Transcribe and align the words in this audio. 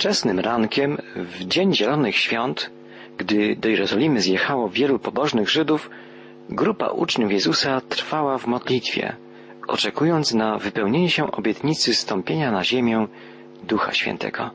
Wczesnym 0.00 0.40
rankiem, 0.40 0.98
w 1.16 1.44
dzień 1.44 1.74
Zielonych 1.74 2.16
Świąt, 2.16 2.70
gdy 3.18 3.56
do 3.56 3.68
Jerozolimy 3.68 4.20
zjechało 4.20 4.68
wielu 4.68 4.98
pobożnych 4.98 5.50
Żydów, 5.50 5.90
grupa 6.50 6.86
uczniów 6.86 7.32
Jezusa 7.32 7.80
trwała 7.80 8.38
w 8.38 8.46
modlitwie, 8.46 9.16
oczekując 9.68 10.34
na 10.34 10.58
wypełnienie 10.58 11.10
się 11.10 11.32
obietnicy 11.32 11.94
stąpienia 11.94 12.50
na 12.50 12.64
ziemię 12.64 13.06
Ducha 13.62 13.92
Świętego. 13.92 14.50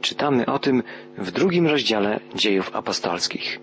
Czytamy 0.00 0.46
o 0.46 0.58
tym 0.58 0.82
w 1.18 1.30
drugim 1.30 1.66
rozdziale 1.66 2.20
dziejów 2.34 2.76
apostolskich. 2.76 3.60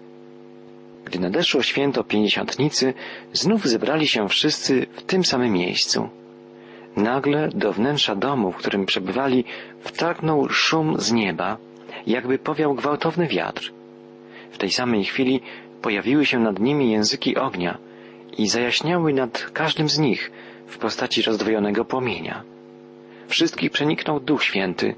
Gdy 1.05 1.19
nadeszło 1.19 1.61
święto 1.63 2.03
pięćdziesiątnicy, 2.03 2.93
znów 3.33 3.65
zebrali 3.65 4.07
się 4.07 4.29
wszyscy 4.29 4.85
w 4.93 5.03
tym 5.03 5.25
samym 5.25 5.53
miejscu. 5.53 6.09
Nagle 6.95 7.49
do 7.49 7.73
wnętrza 7.73 8.15
domu, 8.15 8.51
w 8.51 8.55
którym 8.57 8.85
przebywali, 8.85 9.43
wtargnął 9.79 10.49
szum 10.49 10.95
z 10.97 11.11
nieba, 11.11 11.57
jakby 12.07 12.37
powiał 12.37 12.75
gwałtowny 12.75 13.27
wiatr. 13.27 13.73
W 14.51 14.57
tej 14.57 14.71
samej 14.71 15.03
chwili 15.03 15.41
pojawiły 15.81 16.25
się 16.25 16.39
nad 16.39 16.59
nimi 16.59 16.91
języki 16.91 17.35
ognia 17.37 17.77
i 18.37 18.47
zajaśniały 18.47 19.13
nad 19.13 19.49
każdym 19.53 19.89
z 19.89 19.99
nich 19.99 20.31
w 20.67 20.77
postaci 20.77 21.21
rozdwojonego 21.21 21.85
płomienia. 21.85 22.43
Wszystkich 23.27 23.71
przeniknął 23.71 24.19
Duch 24.19 24.43
Święty 24.43 24.95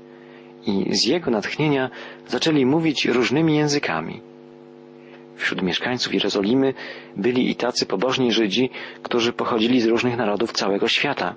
i 0.65 0.95
z 0.95 1.05
jego 1.05 1.31
natchnienia 1.31 1.89
zaczęli 2.27 2.65
mówić 2.65 3.05
różnymi 3.05 3.55
językami. 3.55 4.21
Wśród 5.35 5.61
mieszkańców 5.61 6.13
Jerozolimy 6.13 6.73
byli 7.15 7.51
i 7.51 7.55
tacy 7.55 7.85
pobożni 7.85 8.31
Żydzi, 8.31 8.69
którzy 9.03 9.33
pochodzili 9.33 9.81
z 9.81 9.85
różnych 9.85 10.17
narodów 10.17 10.51
całego 10.51 10.87
świata. 10.87 11.35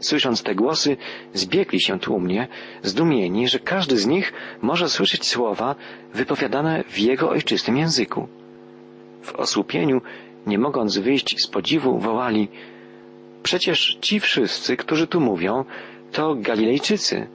Słysząc 0.00 0.42
te 0.42 0.54
głosy, 0.54 0.96
zbiegli 1.32 1.80
się 1.80 1.98
tłumnie, 1.98 2.48
zdumieni, 2.82 3.48
że 3.48 3.58
każdy 3.58 3.98
z 3.98 4.06
nich 4.06 4.32
może 4.62 4.88
słyszeć 4.88 5.28
słowa 5.28 5.74
wypowiadane 6.14 6.84
w 6.88 6.98
jego 6.98 7.30
ojczystym 7.30 7.76
języku. 7.76 8.28
W 9.22 9.34
osłupieniu, 9.34 10.00
nie 10.46 10.58
mogąc 10.58 10.98
wyjść 10.98 11.40
z 11.40 11.46
podziwu, 11.46 11.98
wołali 11.98 12.48
Przecież 13.46 13.98
ci 14.00 14.20
wszyscy, 14.20 14.76
którzy 14.76 15.06
tu 15.06 15.20
mówią, 15.20 15.64
to 16.12 16.34
Galilejczycy. 16.34 17.26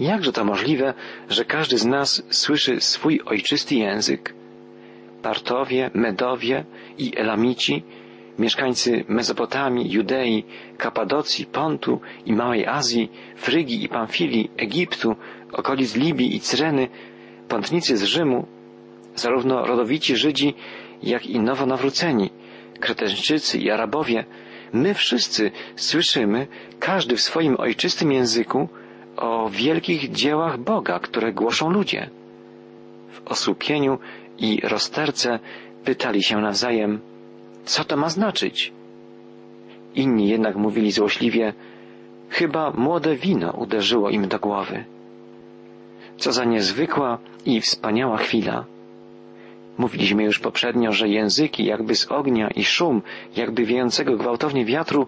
Jakże 0.00 0.32
to 0.32 0.44
możliwe, 0.44 0.94
że 1.28 1.44
każdy 1.44 1.78
z 1.78 1.86
nas 1.86 2.22
słyszy 2.30 2.80
swój 2.80 3.20
ojczysty 3.26 3.74
język? 3.74 4.34
Partowie, 5.22 5.90
Medowie 5.94 6.64
i 6.98 7.16
Elamici, 7.16 7.82
mieszkańcy 8.38 9.04
Mezopotamii, 9.08 9.90
Judei, 9.90 10.44
Kapadocji, 10.78 11.46
Pontu 11.46 12.00
i 12.26 12.32
Małej 12.32 12.66
Azji, 12.66 13.10
Frygii 13.36 13.84
i 13.84 13.88
Pamfilii, 13.88 14.50
Egiptu, 14.56 15.16
okolic 15.52 15.96
Libii 15.96 16.36
i 16.36 16.40
Cyreny, 16.40 16.88
pątnicy 17.48 17.96
z 17.96 18.02
Rzymu, 18.02 18.46
zarówno 19.14 19.66
rodowici 19.66 20.16
Żydzi, 20.16 20.54
jak 21.02 21.26
i 21.26 21.40
nowonawróceni, 21.40 22.30
Kreteńczycy 22.80 23.58
i 23.58 23.70
Arabowie, 23.70 24.24
my 24.72 24.94
wszyscy 24.94 25.50
słyszymy, 25.76 26.46
każdy 26.78 27.16
w 27.16 27.20
swoim 27.20 27.56
ojczystym 27.58 28.12
języku, 28.12 28.68
o 29.16 29.48
wielkich 29.50 30.10
dziełach 30.10 30.58
Boga, 30.58 30.98
które 30.98 31.32
głoszą 31.32 31.70
ludzie. 31.70 32.10
W 33.12 33.28
osłupieniu 33.28 33.98
i 34.38 34.60
rozterce 34.64 35.38
pytali 35.84 36.22
się 36.22 36.36
nawzajem, 36.36 37.00
co 37.72 37.84
to 37.84 37.96
ma 37.96 38.08
znaczyć? 38.08 38.72
Inni 39.94 40.28
jednak 40.28 40.56
mówili 40.56 40.92
złośliwie, 40.92 41.52
chyba 42.28 42.70
młode 42.70 43.16
wino 43.16 43.50
uderzyło 43.52 44.10
im 44.10 44.28
do 44.28 44.38
głowy. 44.38 44.84
Co 46.16 46.32
za 46.32 46.44
niezwykła 46.44 47.18
i 47.46 47.60
wspaniała 47.60 48.16
chwila. 48.16 48.64
Mówiliśmy 49.78 50.22
już 50.24 50.38
poprzednio, 50.38 50.92
że 50.92 51.08
języki 51.08 51.64
jakby 51.64 51.94
z 51.94 52.12
ognia 52.12 52.48
i 52.50 52.64
szum 52.64 53.02
jakby 53.36 53.64
wiejącego 53.64 54.16
gwałtownie 54.16 54.64
wiatru 54.64 55.06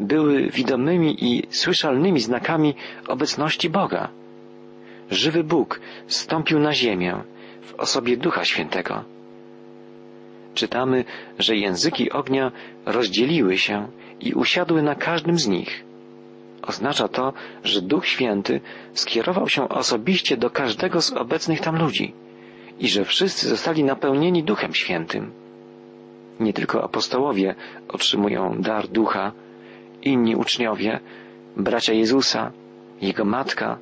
były 0.00 0.50
widomymi 0.50 1.24
i 1.24 1.42
słyszalnymi 1.50 2.20
znakami 2.20 2.74
obecności 3.08 3.70
Boga. 3.70 4.08
Żywy 5.10 5.44
Bóg 5.44 5.80
stąpił 6.06 6.58
na 6.58 6.72
ziemię 6.72 7.22
w 7.62 7.74
osobie 7.74 8.16
Ducha 8.16 8.44
Świętego. 8.44 9.04
Czytamy, 10.54 11.04
że 11.38 11.56
języki 11.56 12.10
ognia 12.10 12.52
rozdzieliły 12.86 13.58
się 13.58 13.88
i 14.20 14.32
usiadły 14.34 14.82
na 14.82 14.94
każdym 14.94 15.38
z 15.38 15.48
nich. 15.48 15.84
Oznacza 16.62 17.08
to, 17.08 17.32
że 17.64 17.82
Duch 17.82 18.06
Święty 18.06 18.60
skierował 18.94 19.48
się 19.48 19.68
osobiście 19.68 20.36
do 20.36 20.50
każdego 20.50 21.02
z 21.02 21.12
obecnych 21.12 21.60
tam 21.60 21.78
ludzi 21.78 22.14
i 22.78 22.88
że 22.88 23.04
wszyscy 23.04 23.48
zostali 23.48 23.84
napełnieni 23.84 24.42
Duchem 24.42 24.74
Świętym. 24.74 25.32
Nie 26.40 26.52
tylko 26.52 26.84
apostołowie 26.84 27.54
otrzymują 27.88 28.60
dar 28.60 28.88
Ducha, 28.88 29.32
inni 30.02 30.36
uczniowie, 30.36 31.00
bracia 31.56 31.92
Jezusa, 31.92 32.52
Jego 33.00 33.24
matka, 33.24 33.78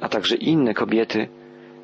a 0.00 0.08
także 0.08 0.36
inne 0.36 0.74
kobiety, 0.74 1.28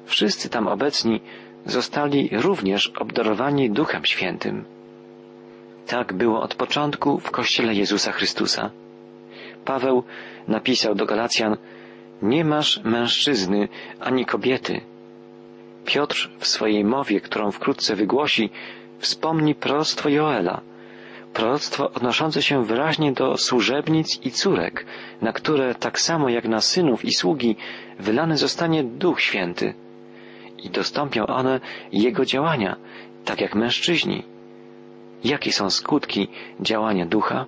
wszyscy 0.06 0.48
tam 0.48 0.68
obecni 0.68 1.20
zostali 1.66 2.28
również 2.32 2.88
obdarowani 2.88 3.70
Duchem 3.70 4.04
Świętym. 4.04 4.64
Tak 5.86 6.12
było 6.12 6.42
od 6.42 6.54
początku 6.54 7.18
w 7.18 7.30
Kościele 7.30 7.74
Jezusa 7.74 8.12
Chrystusa. 8.12 8.70
Paweł 9.64 10.02
napisał 10.48 10.94
do 10.94 11.06
Galacjan, 11.06 11.56
nie 12.22 12.44
masz 12.44 12.80
mężczyzny 12.84 13.68
ani 14.00 14.26
kobiety. 14.26 14.80
Piotr 15.84 16.30
w 16.38 16.46
swojej 16.46 16.84
mowie, 16.84 17.20
którą 17.20 17.50
wkrótce 17.50 17.96
wygłosi, 17.96 18.50
wspomni 18.98 19.54
proroctwo 19.54 20.08
Joela, 20.08 20.60
proroctwo 21.32 21.90
odnoszące 21.90 22.42
się 22.42 22.64
wyraźnie 22.64 23.12
do 23.12 23.36
służebnic 23.36 24.20
i 24.22 24.30
córek, 24.30 24.86
na 25.22 25.32
które 25.32 25.74
tak 25.74 26.00
samo 26.00 26.28
jak 26.28 26.44
na 26.44 26.60
synów 26.60 27.04
i 27.04 27.12
sługi 27.12 27.56
wylany 27.98 28.36
zostanie 28.36 28.84
Duch 28.84 29.20
Święty 29.20 29.74
i 30.62 30.70
dostąpią 30.70 31.26
one 31.26 31.60
Jego 31.92 32.24
działania, 32.24 32.76
tak 33.24 33.40
jak 33.40 33.54
mężczyźni. 33.54 34.22
Jakie 35.24 35.52
są 35.52 35.70
skutki 35.70 36.28
działania 36.60 37.06
ducha? 37.06 37.46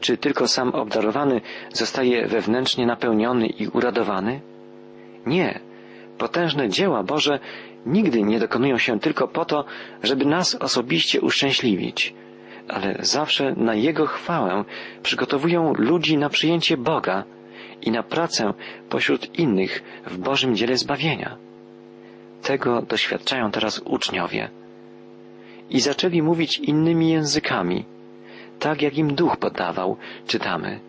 Czy 0.00 0.16
tylko 0.16 0.48
sam 0.48 0.68
obdarowany 0.74 1.40
zostaje 1.72 2.26
wewnętrznie 2.26 2.86
napełniony 2.86 3.46
i 3.46 3.68
uradowany? 3.68 4.40
Nie. 5.26 5.60
Potężne 6.18 6.68
dzieła 6.68 7.02
Boże 7.02 7.38
nigdy 7.86 8.22
nie 8.22 8.38
dokonują 8.38 8.78
się 8.78 9.00
tylko 9.00 9.28
po 9.28 9.44
to, 9.44 9.64
żeby 10.02 10.24
nas 10.24 10.54
osobiście 10.54 11.20
uszczęśliwić, 11.20 12.14
ale 12.68 12.96
zawsze 13.00 13.54
na 13.56 13.74
Jego 13.74 14.06
chwałę 14.06 14.64
przygotowują 15.02 15.74
ludzi 15.74 16.18
na 16.18 16.28
przyjęcie 16.28 16.76
Boga 16.76 17.24
i 17.82 17.90
na 17.90 18.02
pracę 18.02 18.54
pośród 18.88 19.38
innych 19.38 19.82
w 20.06 20.18
Bożym 20.18 20.56
dziele 20.56 20.76
zbawienia. 20.76 21.36
Tego 22.42 22.82
doświadczają 22.82 23.50
teraz 23.50 23.78
uczniowie. 23.78 24.50
I 25.70 25.80
zaczęli 25.80 26.22
mówić 26.22 26.58
innymi 26.58 27.10
językami, 27.10 27.84
tak 28.58 28.82
jak 28.82 28.98
im 28.98 29.14
duch 29.14 29.36
poddawał, 29.36 29.96
czytamy. 30.26 30.80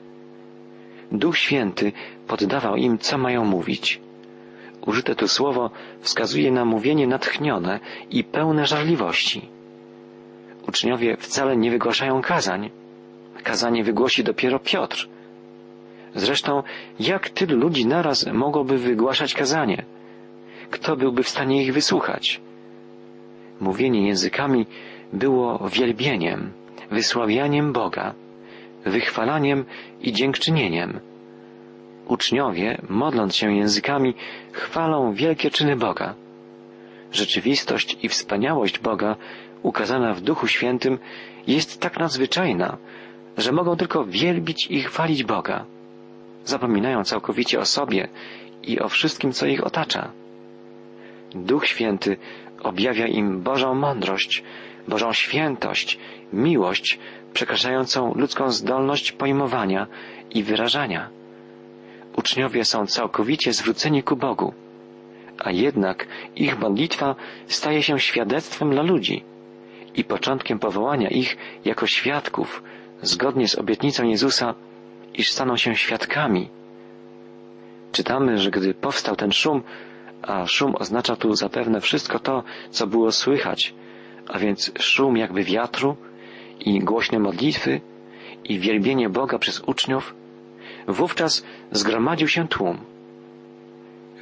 Duch 1.12 1.38
Święty 1.38 1.92
poddawał 2.28 2.75
im, 2.75 2.97
co 2.97 3.18
mają 3.18 3.46
mówić. 3.46 4.02
Użyte 4.86 5.16
tu 5.16 5.28
słowo 5.28 5.69
wskazuje 6.00 6.52
na 6.52 6.66
mówienie 6.66 7.08
natchnione 7.08 7.80
i 8.12 8.24
pełne 8.24 8.68
żarliwości. 8.68 9.50
Uczniowie 10.68 11.18
wcale 11.18 11.58
nie 11.58 11.72
wygłaszają 11.72 12.22
kazań. 12.22 12.69
Kazanie 13.44 13.84
wygłosi 13.84 14.24
dopiero 14.24 14.59
Piotr. 14.59 15.08
Zresztą, 16.16 16.63
jak 17.00 17.30
tylu 17.30 17.58
ludzi 17.58 17.86
naraz 17.86 18.25
mogłoby 18.34 18.78
wygłaszać 18.78 19.34
kazanie? 19.34 19.86
Kto 20.71 20.95
byłby 20.95 21.24
w 21.24 21.30
stanie 21.30 21.63
ich 21.63 21.74
wysłuchać? 21.74 22.42
Mówienie 23.60 24.07
językami 24.07 24.65
było 25.13 25.69
wielbieniem, 25.69 26.51
wysławianiem 26.92 27.74
Boga, 27.74 28.13
wychwalaniem 28.86 29.65
i 30.01 30.13
dziękczynieniem. 30.13 31.00
Uczniowie, 32.07 32.81
modląc 32.89 33.36
się 33.36 33.56
językami, 33.56 34.13
chwalą 34.51 35.13
wielkie 35.13 35.51
czyny 35.51 35.75
Boga. 35.75 36.15
Rzeczywistość 37.12 37.98
i 38.04 38.10
wspaniałość 38.10 38.80
Boga, 38.80 39.15
ukazana 39.63 40.13
w 40.13 40.21
Duchu 40.21 40.48
Świętym, 40.48 41.00
jest 41.48 41.80
tak 41.81 42.00
nadzwyczajna, 42.00 42.77
że 43.38 43.51
mogą 43.51 43.75
tylko 43.75 44.06
wielbić 44.06 44.68
i 44.69 44.81
chwalić 44.81 45.24
Boga. 45.24 45.65
Zapominają 46.45 47.04
całkowicie 47.04 47.60
o 47.60 47.65
sobie 47.65 48.07
i 48.63 48.80
o 48.80 48.89
wszystkim, 48.89 49.31
co 49.31 49.45
ich 49.45 49.63
otacza. 49.63 50.12
Duch 51.35 51.68
Święty 51.68 52.18
objawia 52.63 53.07
im 53.07 53.41
Bożą 53.41 53.75
mądrość, 53.75 54.44
Bożą 54.88 55.13
świętość, 55.13 56.00
miłość 56.33 57.00
przekraczającą 57.33 58.13
ludzką 58.13 58.51
zdolność 58.51 59.12
pojmowania 59.12 59.88
i 60.31 60.44
wyrażania. 60.44 61.09
uczniowie 62.15 62.65
są 62.65 62.88
całkowicie 62.88 63.53
zwróceni 63.53 64.03
ku 64.03 64.15
Bogu, 64.15 64.53
a 65.39 65.51
jednak 65.51 66.07
ich 66.35 66.59
modlitwa 66.59 67.15
staje 67.47 67.83
się 67.83 68.00
świadectwem 68.00 68.71
dla 68.71 68.81
ludzi 68.81 69.24
i 69.95 70.03
początkiem 70.03 70.59
powołania 70.59 71.09
ich 71.09 71.38
jako 71.65 71.88
świadków, 71.88 72.63
zgodnie 73.01 73.47
z 73.47 73.56
obietnicą 73.56 74.03
Jezusa, 74.03 74.53
iż 75.13 75.31
staną 75.31 75.57
się 75.57 75.75
świadkami. 75.75 76.50
Czytamy, 77.91 78.38
że 78.38 78.51
gdy 78.51 78.74
powstał 78.74 79.15
ten 79.15 79.31
szum, 79.31 79.63
a 80.24 80.48
szum 80.48 80.75
oznacza 80.75 81.16
tu 81.16 81.36
zapewne 81.36 81.81
wszystko 81.81 82.20
to, 82.20 82.44
co 82.70 82.88
było 82.88 83.12
słychać, 83.12 83.74
a 84.28 84.40
więc 84.40 84.72
szum 84.80 85.18
jakby 85.18 85.44
wiatru 85.44 85.96
i 86.60 86.80
głośne 86.80 87.20
modlitwy 87.20 87.81
i 88.44 88.60
wielbienie 88.60 89.10
Boga 89.10 89.38
przez 89.38 89.60
uczniów, 89.60 90.16
wówczas 90.88 91.46
zgromadził 91.72 92.28
się 92.28 92.48
tłum. 92.48 92.78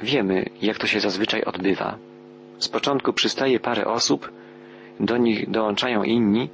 Wiemy, 0.02 0.44
jak 0.62 0.78
to 0.78 0.86
się 0.86 1.00
zazwyczaj 1.00 1.44
odbywa. 1.44 1.98
Z 2.58 2.68
początku 2.68 3.12
przystaje 3.12 3.60
parę 3.60 3.84
osób, 3.84 4.32
do 5.00 5.16
nich 5.16 5.50
dołączają 5.50 6.02
inni, 6.02 6.50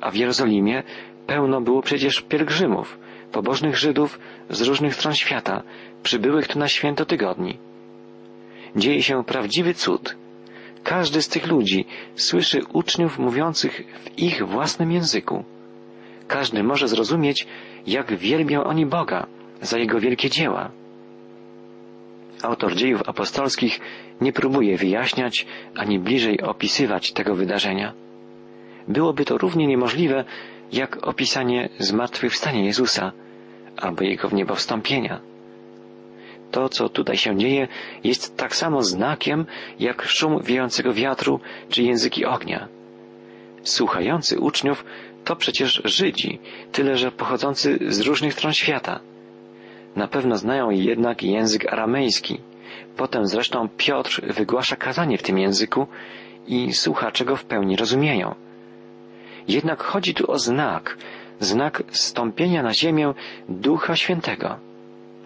a 0.00 0.10
w 0.10 0.14
Jerozolimie 0.16 0.82
pełno 1.26 1.60
było 1.60 1.82
przecież 1.82 2.20
pielgrzymów, 2.20 2.98
pobożnych 3.32 3.76
Żydów 3.76 4.18
z 4.50 4.62
różnych 4.62 4.94
stron 4.94 5.14
świata, 5.14 5.62
przybyłych 6.02 6.48
tu 6.48 6.58
na 6.58 6.68
święto 6.68 7.04
tygodni. 7.04 7.58
Dzieje 8.76 9.02
się 9.02 9.24
prawdziwy 9.24 9.74
cud. 9.74 10.16
Każdy 10.82 11.22
z 11.22 11.28
tych 11.28 11.46
ludzi 11.46 11.84
słyszy 12.14 12.60
uczniów 12.72 13.18
mówiących 13.18 13.82
w 14.04 14.18
ich 14.18 14.46
własnym 14.46 14.92
języku. 14.92 15.44
Każdy 16.28 16.62
może 16.62 16.88
zrozumieć, 16.88 17.46
jak 17.86 18.14
wielbią 18.16 18.64
oni 18.64 18.86
Boga 18.86 19.26
za 19.60 19.78
Jego 19.78 20.00
wielkie 20.00 20.30
dzieła. 20.30 20.70
Autor 22.42 22.74
dziejów 22.74 23.08
apostolskich 23.08 23.80
nie 24.20 24.32
próbuje 24.32 24.76
wyjaśniać 24.76 25.46
ani 25.76 25.98
bliżej 25.98 26.40
opisywać 26.40 27.12
tego 27.12 27.34
wydarzenia. 27.34 27.92
Byłoby 28.88 29.24
to 29.24 29.38
równie 29.38 29.66
niemożliwe, 29.66 30.24
jak 30.72 31.06
opisanie 31.06 31.68
zmartwychwstania 31.78 32.64
Jezusa 32.64 33.12
albo 33.76 34.04
Jego 34.04 34.28
w 34.28 34.32
niebo 34.32 34.54
wstąpienia. 34.54 35.31
To, 36.52 36.68
co 36.68 36.88
tutaj 36.88 37.16
się 37.16 37.36
dzieje, 37.36 37.68
jest 38.04 38.36
tak 38.36 38.56
samo 38.56 38.82
znakiem, 38.82 39.46
jak 39.78 40.02
szum 40.02 40.42
wiejącego 40.42 40.92
wiatru 40.92 41.40
czy 41.68 41.82
języki 41.82 42.24
ognia. 42.24 42.68
Słuchający 43.62 44.40
uczniów 44.40 44.84
to 45.24 45.36
przecież 45.36 45.82
Żydzi, 45.84 46.38
tyle 46.72 46.96
że 46.96 47.12
pochodzący 47.12 47.78
z 47.88 48.00
różnych 48.00 48.32
stron 48.32 48.52
świata. 48.52 49.00
Na 49.96 50.08
pewno 50.08 50.36
znają 50.36 50.70
jednak 50.70 51.22
język 51.22 51.72
aramejski. 51.72 52.40
Potem 52.96 53.26
zresztą 53.26 53.68
Piotr 53.76 54.20
wygłasza 54.34 54.76
kazanie 54.76 55.18
w 55.18 55.22
tym 55.22 55.38
języku 55.38 55.86
i 56.46 56.72
słuchacze 56.72 57.24
go 57.24 57.36
w 57.36 57.44
pełni 57.44 57.76
rozumieją. 57.76 58.34
Jednak 59.48 59.82
chodzi 59.82 60.14
tu 60.14 60.30
o 60.30 60.38
znak, 60.38 60.96
znak 61.40 61.82
stąpienia 61.90 62.62
na 62.62 62.74
ziemię 62.74 63.14
Ducha 63.48 63.96
Świętego. 63.96 64.71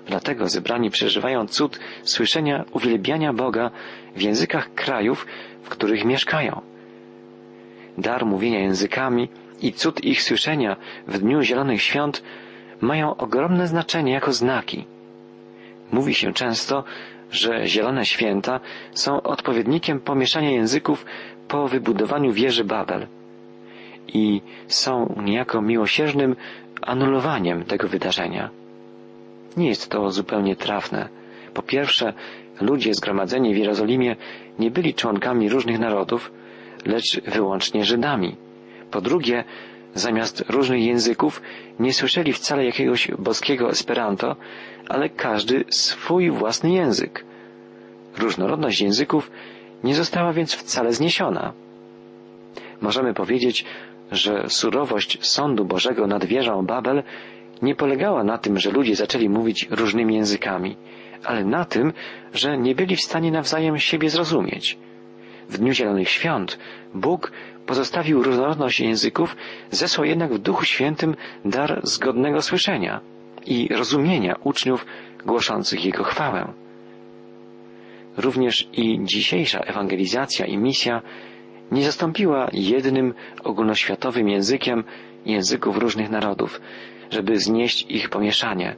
Dlatego 0.06 0.48
zebrani 0.48 0.90
przeżywają 0.90 1.46
cud 1.46 1.80
słyszenia 2.02 2.64
uwielbiania 2.72 3.32
Boga 3.32 3.70
w 4.16 4.22
językach 4.22 4.74
krajów, 4.74 5.26
w 5.62 5.68
których 5.68 6.04
mieszkają. 6.04 6.60
Dar 7.98 8.26
mówienia 8.26 8.58
językami 8.60 9.28
i 9.62 9.72
cud 9.72 10.04
ich 10.04 10.22
słyszenia 10.22 10.76
w 11.08 11.18
Dniu 11.18 11.42
Zielonych 11.42 11.82
Świąt 11.82 12.22
mają 12.80 13.16
ogromne 13.16 13.66
znaczenie 13.66 14.12
jako 14.12 14.32
znaki. 14.32 14.84
Mówi 15.92 16.14
się 16.14 16.32
często, 16.32 16.84
że 17.30 17.66
Zielone 17.66 18.06
Święta 18.06 18.60
są 18.92 19.22
odpowiednikiem 19.22 20.00
pomieszania 20.00 20.50
języków 20.50 21.04
po 21.48 21.68
wybudowaniu 21.68 22.32
wieży 22.32 22.64
Babel 22.64 23.06
i 24.08 24.42
są 24.68 25.14
niejako 25.24 25.62
miłosiernym 25.62 26.36
anulowaniem 26.82 27.64
tego 27.64 27.88
wydarzenia. 27.88 28.50
Nie 29.56 29.68
jest 29.68 29.90
to 29.90 30.10
zupełnie 30.10 30.56
trafne. 30.56 31.08
Po 31.54 31.62
pierwsze, 31.62 32.12
ludzie 32.60 32.94
zgromadzeni 32.94 33.54
w 33.54 33.58
Jerozolimie 33.58 34.16
nie 34.58 34.70
byli 34.70 34.94
członkami 34.94 35.48
różnych 35.48 35.78
narodów, 35.78 36.32
lecz 36.86 37.20
wyłącznie 37.20 37.84
Żydami. 37.84 38.36
Po 38.90 39.00
drugie, 39.00 39.44
zamiast 39.94 40.44
różnych 40.48 40.82
języków 40.82 41.42
nie 41.80 41.92
słyszeli 41.92 42.32
wcale 42.32 42.64
jakiegoś 42.64 43.10
boskiego 43.18 43.70
esperanto, 43.70 44.36
ale 44.88 45.08
każdy 45.08 45.64
swój 45.68 46.30
własny 46.30 46.70
język. 46.70 47.24
Różnorodność 48.18 48.80
języków 48.80 49.30
nie 49.84 49.94
została 49.94 50.32
więc 50.32 50.54
wcale 50.54 50.92
zniesiona. 50.92 51.52
Możemy 52.80 53.14
powiedzieć, 53.14 53.64
że 54.12 54.44
surowość 54.48 55.26
sądu 55.26 55.64
Bożego 55.64 56.06
nad 56.06 56.24
wieżą 56.24 56.66
Babel 56.66 57.02
nie 57.62 57.74
polegała 57.74 58.24
na 58.24 58.38
tym, 58.38 58.58
że 58.58 58.70
ludzie 58.70 58.96
zaczęli 58.96 59.28
mówić 59.28 59.68
różnymi 59.70 60.14
językami, 60.14 60.76
ale 61.24 61.44
na 61.44 61.64
tym, 61.64 61.92
że 62.34 62.58
nie 62.58 62.74
byli 62.74 62.96
w 62.96 63.00
stanie 63.00 63.30
nawzajem 63.30 63.78
siebie 63.78 64.10
zrozumieć. 64.10 64.78
W 65.48 65.58
Dniu 65.58 65.72
Zielonych 65.72 66.08
Świąt 66.08 66.58
Bóg 66.94 67.32
pozostawił 67.66 68.22
różnorodność 68.22 68.80
języków, 68.80 69.36
zesłał 69.70 70.04
jednak 70.04 70.34
w 70.34 70.38
Duchu 70.38 70.64
Świętym 70.64 71.16
dar 71.44 71.80
zgodnego 71.82 72.42
słyszenia 72.42 73.00
i 73.46 73.68
rozumienia 73.68 74.36
uczniów 74.44 74.86
głoszących 75.26 75.84
Jego 75.84 76.04
chwałę. 76.04 76.52
Również 78.16 78.68
i 78.72 79.00
dzisiejsza 79.02 79.60
ewangelizacja 79.60 80.46
i 80.46 80.56
misja 80.58 81.02
nie 81.72 81.84
zastąpiła 81.84 82.48
jednym 82.52 83.14
ogólnoświatowym 83.44 84.28
językiem 84.28 84.84
języków 85.26 85.76
różnych 85.78 86.10
narodów, 86.10 86.60
żeby 87.10 87.38
znieść 87.38 87.86
ich 87.88 88.08
pomieszanie, 88.10 88.76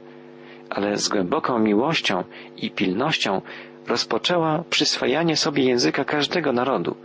ale 0.69 0.97
z 0.97 1.09
głęboką 1.09 1.59
miłością 1.59 2.23
i 2.57 2.71
pilnością 2.71 3.41
rozpoczęła 3.87 4.63
przyswajanie 4.69 5.35
sobie 5.35 5.63
języka 5.63 6.05
każdego 6.05 6.53
narodu, 6.53 6.95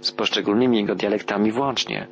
z 0.00 0.12
poszczególnymi 0.12 0.76
jego 0.78 0.94
dialektami 0.94 1.52
włącznie. 1.52 2.06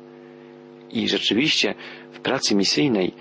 I 0.91 1.09
rzeczywiście 1.09 1.73
w 2.11 2.19
pracy 2.19 2.55
misyjnej 2.55 3.13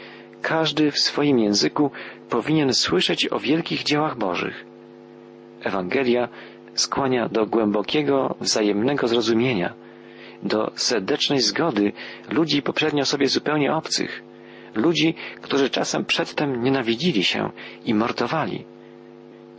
każdy 0.43 0.91
w 0.91 0.99
swoim 0.99 1.39
języku 1.39 1.91
powinien 2.31 2.75
słyszeć 2.75 3.33
o 3.33 3.39
wielkich 3.39 3.83
dziełach 3.83 4.19
Bożych. 4.19 4.65
Ewangelia 5.63 6.29
skłania 6.75 7.29
do 7.29 7.47
głębokiego, 7.47 8.37
wzajemnego 8.41 9.09
zrozumienia, 9.09 9.75
do 10.43 10.71
serdecznej 10.75 11.41
zgody 11.41 11.93
ludzi 12.31 12.63
poprzednio 12.63 13.05
sobie 13.05 13.29
zupełnie 13.29 13.75
obcych, 13.75 14.23
ludzi, 14.75 15.15
którzy 15.43 15.71
czasem 15.71 16.05
przedtem 16.05 16.63
nienawidzili 16.63 17.25
się 17.25 17.51
i 17.85 17.95
mordowali. 17.95 18.65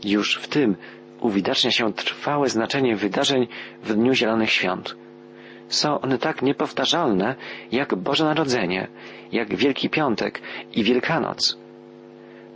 Już 0.04 0.36
w 0.38 0.48
tym 0.48 0.76
uwidacznia 1.22 1.72
się 1.72 1.94
trwałe 1.94 2.50
znaczenie 2.50 2.96
wydarzeń 2.96 3.48
w 3.84 3.94
Dniu 3.94 4.14
Zielonych 4.14 4.52
Świąt. 4.52 4.96
Są 5.68 6.02
one 6.02 6.18
tak 6.18 6.42
niepowtarzalne 6.42 7.36
jak 7.72 7.96
Boże 7.96 8.26
Narodzenie, 8.26 8.88
jak 9.32 9.56
Wielki 9.56 9.90
Piątek 9.90 10.42
i 10.74 10.84
Wielkanoc. 10.84 11.58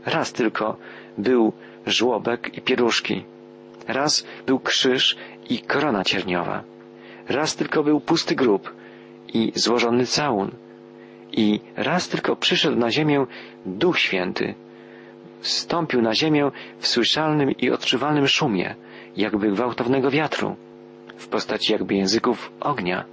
Raz 0.05 0.33
tylko 0.33 0.77
był 1.17 1.53
żłobek 1.85 2.57
i 2.57 2.61
pieruszki. 2.61 3.23
Raz 3.87 4.27
był 4.45 4.59
krzyż 4.59 5.17
i 5.49 5.59
korona 5.59 6.03
cierniowa. 6.03 6.63
Raz 7.29 7.55
tylko 7.55 7.83
był 7.83 7.99
pusty 7.99 8.35
grób 8.35 8.73
i 9.33 9.51
złożony 9.55 10.05
całun. 10.05 10.51
I 11.37 11.59
raz 11.75 12.09
tylko 12.09 12.35
przyszedł 12.35 12.77
na 12.77 12.91
ziemię 12.91 13.25
Duch 13.65 13.99
Święty. 13.99 14.55
Wstąpił 15.41 16.01
na 16.01 16.15
ziemię 16.15 16.51
w 16.79 16.87
słyszalnym 16.87 17.51
i 17.51 17.69
odczuwalnym 17.71 18.27
szumie, 18.27 18.75
jakby 19.17 19.51
gwałtownego 19.51 20.11
wiatru, 20.11 20.55
w 21.17 21.27
postaci 21.27 21.71
jakby 21.71 21.95
języków 21.95 22.51
ognia. 22.59 23.05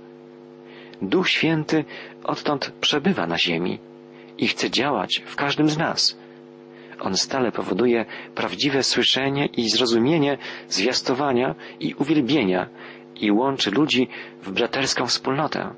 Duch 1.02 1.28
Święty 1.28 1.84
odtąd 2.24 2.72
przebywa 2.80 3.26
na 3.26 3.38
ziemi 3.38 3.78
i 4.38 4.48
chce 4.48 4.70
działać 4.70 5.22
w 5.26 5.36
każdym 5.36 5.68
z 5.68 5.78
nas. 5.78 6.16
On 7.00 7.16
stale 7.16 7.52
powoduje 7.52 8.04
prawdziwe 8.34 8.82
słyszenie 8.82 9.46
i 9.46 9.70
zrozumienie 9.70 10.38
zwiastowania 10.68 11.54
i 11.80 11.94
uwielbienia 11.94 12.68
i 13.20 13.32
łączy 13.32 13.70
ludzi 13.70 14.08
w 14.42 14.50
braterską 14.52 15.06
wspólnotę. 15.06 15.70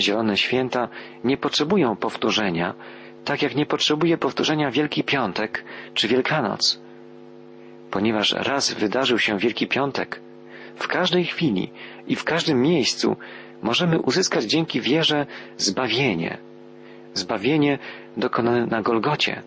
Zielone 0.00 0.36
święta 0.36 0.88
nie 1.24 1.36
potrzebują 1.36 1.96
powtórzenia, 1.96 2.74
tak 3.24 3.42
jak 3.42 3.54
nie 3.54 3.66
potrzebuje 3.66 4.18
powtórzenia 4.18 4.70
Wielki 4.70 5.04
Piątek 5.04 5.64
czy 5.94 6.08
Wielkanoc. 6.08 6.80
Ponieważ 7.90 8.32
raz 8.32 8.72
wydarzył 8.72 9.18
się 9.18 9.38
Wielki 9.38 9.66
Piątek, 9.66 10.20
w 10.76 10.88
każdej 10.88 11.24
chwili 11.24 11.70
i 12.06 12.16
w 12.16 12.24
każdym 12.24 12.62
miejscu 12.62 13.16
możemy 13.62 14.00
uzyskać 14.00 14.44
dzięki 14.44 14.80
wierze 14.80 15.26
zbawienie. 15.56 16.38
Zbawienie 17.14 17.78
dokonane 18.16 18.66
na 18.66 18.82
Golgocie. 18.82 19.42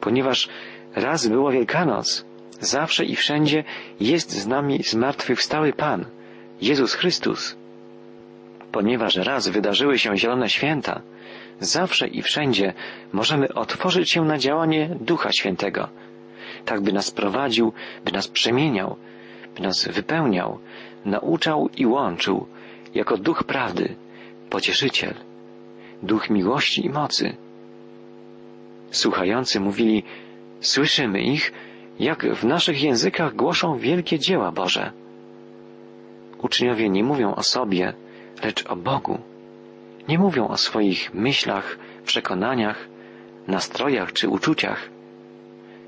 Ponieważ 0.00 0.48
Raz 0.96 1.26
była 1.26 1.52
Wielkanoc, 1.52 2.24
zawsze 2.60 3.04
i 3.04 3.16
wszędzie 3.16 3.64
jest 4.00 4.30
z 4.30 4.46
nami 4.46 4.82
zmartwychwstały 4.82 5.72
Pan, 5.72 6.04
Jezus 6.60 6.94
Chrystus. 6.94 7.56
Ponieważ 8.76 9.16
raz 9.16 9.48
wydarzyły 9.48 9.98
się 9.98 10.16
zielone 10.16 10.48
święta, 10.48 11.00
zawsze 11.60 12.08
i 12.08 12.22
wszędzie 12.22 12.72
możemy 13.12 13.54
otworzyć 13.54 14.10
się 14.10 14.24
na 14.24 14.38
działanie 14.38 14.96
Ducha 15.00 15.32
Świętego, 15.32 15.88
tak 16.64 16.80
by 16.80 16.92
nas 16.92 17.10
prowadził, 17.10 17.72
by 18.04 18.12
nas 18.12 18.28
przemieniał, 18.28 18.96
by 19.54 19.62
nas 19.62 19.88
wypełniał, 19.88 20.58
nauczał 21.04 21.68
i 21.76 21.86
łączył 21.86 22.46
jako 22.94 23.16
Duch 23.16 23.44
Prawdy, 23.44 23.96
Pocieszyciel, 24.50 25.14
Duch 26.02 26.30
Miłości 26.30 26.86
i 26.86 26.90
Mocy. 26.90 27.36
Słuchający 28.90 29.60
mówili, 29.60 30.02
słyszymy 30.60 31.22
ich, 31.22 31.52
jak 31.98 32.26
w 32.34 32.44
naszych 32.44 32.82
językach 32.82 33.34
głoszą 33.34 33.78
wielkie 33.78 34.18
dzieła 34.18 34.52
Boże. 34.52 34.92
Uczniowie 36.42 36.88
nie 36.88 37.04
mówią 37.04 37.34
o 37.34 37.42
sobie, 37.42 37.92
lecz 38.44 38.66
o 38.66 38.76
Bogu. 38.76 39.18
Nie 40.08 40.18
mówią 40.18 40.48
o 40.48 40.56
swoich 40.56 41.14
myślach, 41.14 41.78
przekonaniach, 42.04 42.88
nastrojach 43.46 44.12
czy 44.12 44.28
uczuciach. 44.28 44.88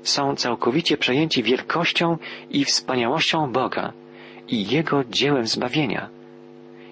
Są 0.03 0.35
całkowicie 0.35 0.97
przejęci 0.97 1.43
wielkością 1.43 2.17
i 2.49 2.65
wspaniałością 2.65 3.51
Boga 3.51 3.93
i 4.47 4.67
Jego 4.67 5.03
dziełem 5.03 5.47
zbawienia. 5.47 6.09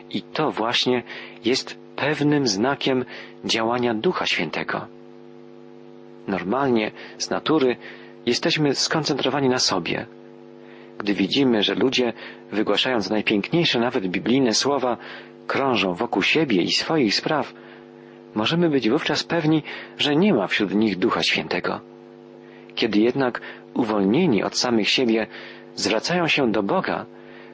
I 0.09 0.21
to 0.21 0.51
właśnie 0.51 1.03
jest 1.45 1.77
pewnym 1.95 2.47
znakiem 2.47 3.05
działania 3.45 3.93
Ducha 3.93 4.25
Świętego. 4.25 4.87
Normalnie, 6.27 6.91
z 7.17 7.29
natury, 7.29 7.75
jesteśmy 8.25 8.75
skoncentrowani 8.75 9.49
na 9.49 9.59
sobie. 9.59 10.05
Gdy 10.97 11.13
widzimy, 11.13 11.63
że 11.63 11.75
ludzie, 11.75 12.13
wygłaszając 12.51 13.09
najpiękniejsze 13.09 13.79
nawet 13.79 14.07
biblijne 14.07 14.53
słowa, 14.53 14.97
krążą 15.47 15.93
wokół 15.93 16.21
siebie 16.21 16.61
i 16.61 16.71
swoich 16.71 17.15
spraw, 17.15 17.53
możemy 18.35 18.69
być 18.69 18.89
wówczas 18.89 19.23
pewni, 19.23 19.63
że 19.97 20.15
nie 20.15 20.33
ma 20.33 20.47
wśród 20.47 20.75
nich 20.75 20.97
Ducha 20.97 21.23
Świętego. 21.23 21.81
Kiedy 22.75 22.99
jednak 22.99 23.41
uwolnieni 23.73 24.43
od 24.43 24.57
samych 24.57 24.89
siebie 24.89 25.27
zwracają 25.75 26.27
się 26.27 26.51
do 26.51 26.63
Boga, 26.63 27.05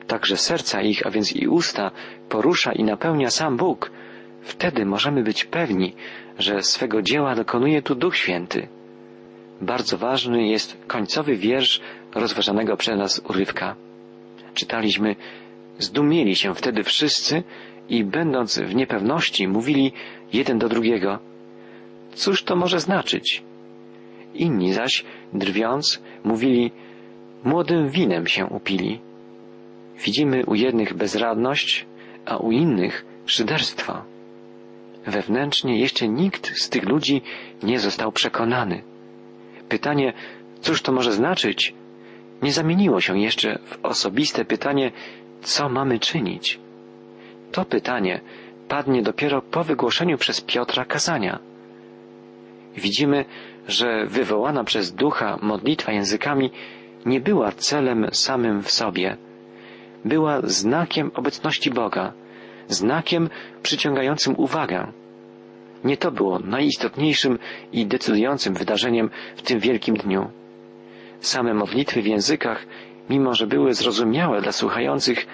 także 0.08 0.38
serca 0.38 0.82
ich, 0.82 1.08
a 1.08 1.12
więc 1.12 1.36
i 1.36 1.48
usta, 1.48 1.92
porusza 2.30 2.72
i 2.74 2.84
napełnia 2.84 3.30
sam 3.30 3.58
Bóg, 3.58 3.92
wtedy 4.42 4.86
możemy 4.86 5.24
być 5.24 5.46
pewni, 5.46 5.94
że 6.40 6.64
swego 6.64 7.02
dzieła 7.02 7.36
dokonuje 7.36 7.82
tu 7.82 7.96
Duch 7.96 8.18
Święty. 8.18 8.68
Bardzo 9.62 9.98
ważny 9.98 10.48
jest 10.48 10.78
końcowy 10.88 11.36
wiersz 11.36 11.82
rozważanego 12.16 12.78
przez 12.78 12.98
nas 12.98 13.22
urywka. 13.30 13.76
Czytaliśmy, 14.54 15.16
zdumieli 15.80 16.36
się 16.36 16.56
wtedy 16.56 16.84
wszyscy 16.84 17.44
i 17.90 18.04
będąc 18.04 18.60
w 18.60 18.76
niepewności 18.76 19.48
mówili 19.48 19.92
jeden 20.34 20.60
do 20.60 20.70
drugiego, 20.70 21.20
cóż 22.16 22.44
to 22.44 22.56
może 22.56 22.80
znaczyć? 22.80 23.44
Inni 24.34 24.74
zaś, 24.74 25.06
drwiąc, 25.34 26.02
mówili, 26.24 26.72
młodym 27.44 27.90
winem 27.90 28.28
się 28.28 28.46
upili. 28.46 29.00
Widzimy 30.06 30.46
u 30.46 30.56
jednych 30.56 30.94
bezradność, 30.94 31.86
a 32.26 32.38
u 32.38 32.52
innych 32.52 33.06
szyderstwo. 33.26 34.04
Wewnętrznie 35.06 35.80
jeszcze 35.80 36.08
nikt 36.08 36.52
z 36.58 36.70
tych 36.70 36.84
ludzi 36.84 37.22
nie 37.64 37.80
został 37.80 38.12
przekonany. 38.12 38.82
Pytanie, 39.70 40.14
cóż 40.62 40.82
to 40.82 40.92
może 40.92 41.12
znaczyć, 41.12 41.74
nie 42.42 42.52
zamieniło 42.52 43.02
się 43.02 43.20
jeszcze 43.20 43.60
w 43.66 43.86
osobiste 43.86 44.46
pytanie, 44.46 44.92
co 45.42 45.70
mamy 45.70 46.00
czynić. 46.00 46.60
To 47.54 47.66
pytanie 47.66 48.22
padnie 48.68 49.02
dopiero 49.02 49.42
po 49.42 49.64
wygłoszeniu 49.64 50.18
przez 50.18 50.42
Piotra 50.42 50.86
kazania. 50.86 51.40
Widzimy, 52.76 53.26
że 53.68 54.06
wywołana 54.06 54.64
przez 54.64 54.94
ducha 54.94 55.38
modlitwa 55.42 55.92
językami 55.92 56.52
nie 57.06 57.20
była 57.20 57.52
celem 57.52 58.08
samym 58.12 58.64
w 58.64 58.72
sobie, 58.72 59.18
była 60.06 60.42
znakiem 60.44 61.12
obecności 61.16 61.72
Boga, 61.72 62.14
znakiem 62.68 63.30
przyciągającym 63.64 64.34
uwagę. 64.38 64.92
Nie 65.84 65.98
to 65.98 66.12
było 66.12 66.40
najistotniejszym 66.40 67.40
i 67.72 67.86
decydującym 67.86 68.54
wydarzeniem 68.54 69.10
w 69.36 69.42
tym 69.42 69.60
wielkim 69.60 69.96
dniu. 69.96 70.32
Same 71.20 71.54
modlitwy 71.54 72.02
w 72.02 72.08
językach, 72.08 72.66
mimo 73.10 73.34
że 73.34 73.48
były 73.48 73.74
zrozumiałe 73.74 74.42
dla 74.42 74.52
słuchających, 74.52 75.28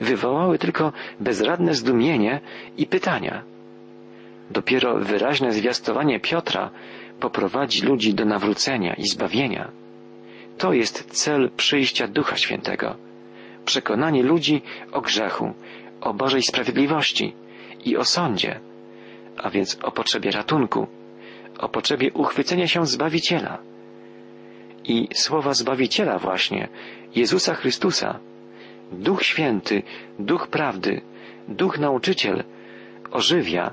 wywołały 0.00 0.58
tylko 0.58 0.92
bezradne 1.20 1.74
zdumienie 1.74 2.40
i 2.78 2.86
pytania. 2.86 3.42
Dopiero 4.50 4.98
wyraźne 4.98 5.52
zwiastowanie 5.52 6.20
Piotra 6.20 6.70
poprowadzi 7.20 7.82
ludzi 7.86 8.14
do 8.14 8.24
nawrócenia 8.24 8.94
i 8.94 9.06
zbawienia. 9.06 9.70
To 10.58 10.72
jest 10.72 11.04
cel 11.10 11.50
przyjścia 11.56 12.08
Ducha 12.08 12.36
Świętego. 12.36 12.96
Przekonanie 13.64 14.22
ludzi 14.22 14.62
o 14.92 15.00
grzechu, 15.00 15.52
o 16.00 16.14
Bożej 16.14 16.42
sprawiedliwości 16.42 17.34
i 17.84 17.96
o 17.96 18.04
sądzie, 18.04 18.60
a 19.36 19.50
więc 19.50 19.78
o 19.82 19.90
potrzebie 19.90 20.30
ratunku, 20.30 20.86
o 21.58 21.68
potrzebie 21.68 22.12
uchwycenia 22.12 22.68
się 22.68 22.86
Zbawiciela. 22.86 23.58
I 24.84 25.08
słowa 25.14 25.54
Zbawiciela 25.54 26.18
właśnie, 26.18 26.68
Jezusa 27.14 27.54
Chrystusa, 27.54 28.18
Duch 28.94 29.22
Święty, 29.22 29.82
Duch 30.18 30.48
Prawdy, 30.48 31.00
Duch 31.48 31.78
Nauczyciel 31.78 32.44
ożywia 33.10 33.72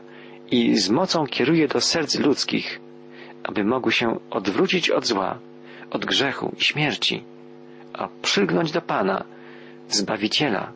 i 0.52 0.78
z 0.78 0.90
mocą 0.90 1.28
kieruje 1.28 1.68
do 1.68 1.82
serc 1.82 2.20
ludzkich, 2.20 2.80
aby 3.44 3.64
mogły 3.64 3.92
się 3.92 4.20
odwrócić 4.30 4.90
od 4.90 5.06
zła, 5.06 5.40
od 5.92 6.06
grzechu 6.06 6.56
i 6.58 6.64
śmierci, 6.64 7.24
a 7.94 8.10
przylgnąć 8.22 8.72
do 8.72 8.82
Pana, 8.82 9.24
Zbawiciela. 9.90 10.72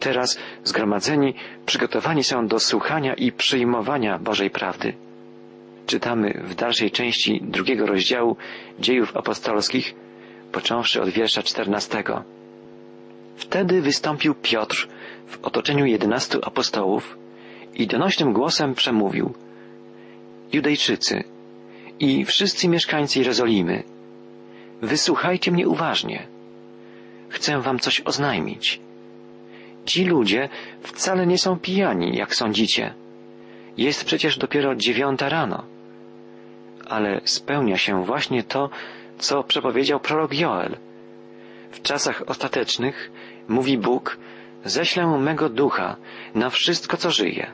Teraz 0.00 0.38
zgromadzeni 0.64 1.34
przygotowani 1.66 2.24
są 2.24 2.46
do 2.46 2.58
słuchania 2.58 3.14
i 3.14 3.32
przyjmowania 3.32 4.18
Bożej 4.18 4.50
prawdy. 4.50 4.92
Czytamy 5.86 6.40
w 6.44 6.54
dalszej 6.54 6.90
części 6.90 7.40
drugiego 7.42 7.86
rozdziału 7.86 8.36
dziejów 8.78 9.16
apostolskich, 9.16 9.94
począwszy 10.52 11.02
od 11.02 11.08
wiersza 11.08 11.42
czternastego. 11.42 12.24
Wtedy 13.40 13.80
wystąpił 13.82 14.34
Piotr 14.34 14.88
w 15.26 15.44
otoczeniu 15.44 15.86
jedenastu 15.86 16.38
apostołów 16.42 17.18
i 17.74 17.86
donośnym 17.86 18.32
głosem 18.32 18.74
przemówił 18.74 19.34
Judejczycy 20.52 21.24
i 22.00 22.24
wszyscy 22.24 22.68
mieszkańcy 22.68 23.18
Jerozolimy, 23.18 23.82
wysłuchajcie 24.82 25.50
mnie 25.50 25.68
uważnie. 25.68 26.26
Chcę 27.28 27.60
wam 27.60 27.78
coś 27.78 28.00
oznajmić. 28.00 28.80
Ci 29.84 30.04
ludzie 30.04 30.48
wcale 30.82 31.26
nie 31.26 31.38
są 31.38 31.58
pijani, 31.58 32.16
jak 32.16 32.34
sądzicie. 32.34 32.94
Jest 33.76 34.04
przecież 34.04 34.38
dopiero 34.38 34.74
dziewiąta 34.74 35.28
rano. 35.28 35.64
Ale 36.88 37.20
spełnia 37.24 37.76
się 37.76 38.04
właśnie 38.04 38.42
to, 38.42 38.70
co 39.18 39.44
przepowiedział 39.44 40.00
prorok 40.00 40.34
Joel. 40.34 40.76
W 41.70 41.82
czasach 41.82 42.22
ostatecznych, 42.26 43.10
mówi 43.48 43.78
Bóg, 43.78 44.18
ześlę 44.64 45.06
mego 45.06 45.48
ducha 45.48 45.96
na 46.34 46.50
wszystko, 46.50 46.96
co 46.96 47.10
żyje. 47.10 47.52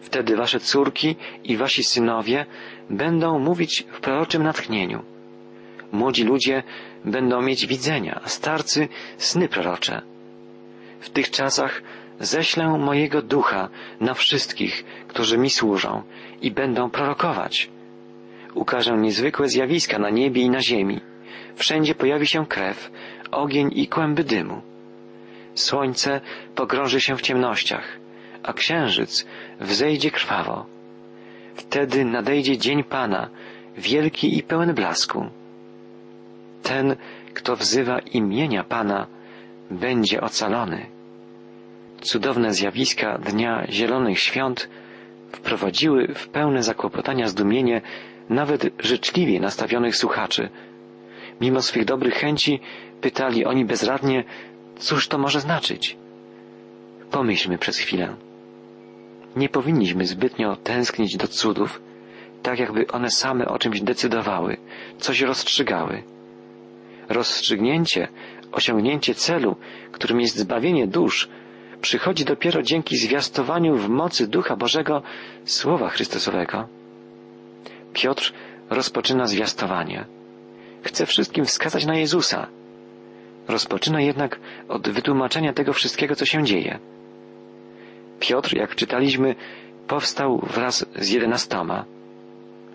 Wtedy 0.00 0.36
wasze 0.36 0.60
córki 0.60 1.16
i 1.44 1.56
wasi 1.56 1.84
synowie 1.84 2.46
będą 2.90 3.38
mówić 3.38 3.84
w 3.92 4.00
proroczym 4.00 4.42
natchnieniu. 4.42 5.02
Młodzi 5.92 6.24
ludzie 6.24 6.62
będą 7.04 7.42
mieć 7.42 7.66
widzenia, 7.66 8.20
a 8.24 8.28
starcy 8.28 8.88
sny 9.18 9.48
prorocze. 9.48 10.02
W 11.00 11.10
tych 11.10 11.30
czasach 11.30 11.82
ześlę 12.20 12.78
mojego 12.78 13.22
ducha 13.22 13.68
na 14.00 14.14
wszystkich, 14.14 14.84
którzy 15.08 15.38
mi 15.38 15.50
służą 15.50 16.02
i 16.42 16.50
będą 16.50 16.90
prorokować. 16.90 17.70
Ukażę 18.54 18.92
niezwykłe 18.96 19.48
zjawiska 19.48 19.98
na 19.98 20.10
niebie 20.10 20.42
i 20.42 20.50
na 20.50 20.62
ziemi. 20.62 21.00
Wszędzie 21.56 21.94
pojawi 21.94 22.26
się 22.26 22.46
krew, 22.46 22.90
ogień 23.32 23.70
i 23.74 23.88
kłęby 23.88 24.24
dymu. 24.24 24.62
Słońce 25.54 26.20
pogrąży 26.54 27.00
się 27.00 27.16
w 27.16 27.22
ciemnościach, 27.22 27.98
a 28.42 28.52
księżyc 28.52 29.26
wzejdzie 29.60 30.10
krwawo. 30.10 30.66
Wtedy 31.54 32.04
nadejdzie 32.04 32.58
dzień 32.58 32.84
Pana, 32.84 33.28
wielki 33.78 34.38
i 34.38 34.42
pełen 34.42 34.74
blasku. 34.74 35.26
Ten, 36.62 36.96
kto 37.34 37.56
wzywa 37.56 37.98
imienia 37.98 38.64
Pana, 38.64 39.06
będzie 39.70 40.20
ocalony. 40.20 40.86
Cudowne 42.00 42.54
zjawiska 42.54 43.18
Dnia 43.18 43.66
Zielonych 43.70 44.18
Świąt 44.18 44.68
wprowadziły 45.32 46.08
w 46.14 46.28
pełne 46.28 46.62
zakłopotania 46.62 47.28
zdumienie 47.28 47.80
nawet 48.28 48.70
życzliwie 48.78 49.40
nastawionych 49.40 49.96
słuchaczy, 49.96 50.48
Mimo 51.40 51.62
swych 51.62 51.84
dobrych 51.84 52.14
chęci 52.14 52.60
pytali 53.02 53.44
oni 53.44 53.64
bezradnie, 53.64 54.24
cóż 54.78 55.08
to 55.08 55.18
może 55.18 55.40
znaczyć? 55.40 55.96
Pomyślmy 57.10 57.58
przez 57.58 57.78
chwilę. 57.78 58.16
Nie 59.36 59.48
powinniśmy 59.48 60.06
zbytnio 60.06 60.56
tęsknić 60.56 61.16
do 61.16 61.28
cudów, 61.28 61.82
tak 62.42 62.58
jakby 62.58 62.86
one 62.86 63.10
same 63.10 63.46
o 63.46 63.58
czymś 63.58 63.80
decydowały, 63.80 64.56
coś 64.98 65.20
rozstrzygały. 65.20 66.02
Rozstrzygnięcie, 67.08 68.08
osiągnięcie 68.52 69.14
celu, 69.14 69.56
którym 69.92 70.20
jest 70.20 70.36
zbawienie 70.36 70.86
dusz, 70.86 71.28
przychodzi 71.80 72.24
dopiero 72.24 72.62
dzięki 72.62 72.96
zwiastowaniu 72.96 73.76
w 73.76 73.88
mocy 73.88 74.26
Ducha 74.28 74.56
Bożego 74.56 75.02
Słowa 75.44 75.88
Chrystusowego. 75.88 76.68
Piotr 77.92 78.32
rozpoczyna 78.70 79.26
zwiastowanie. 79.26 80.04
Chce 80.82 81.06
wszystkim 81.06 81.44
wskazać 81.44 81.86
na 81.86 81.96
Jezusa. 81.96 82.46
Rozpoczyna 83.48 84.00
jednak 84.00 84.40
od 84.68 84.88
wytłumaczenia 84.88 85.52
tego 85.52 85.72
wszystkiego, 85.72 86.14
co 86.14 86.26
się 86.26 86.44
dzieje. 86.44 86.78
Piotr, 88.20 88.56
jak 88.56 88.74
czytaliśmy, 88.74 89.34
powstał 89.88 90.38
wraz 90.38 90.86
z 90.96 91.10
jedenastoma. 91.10 91.84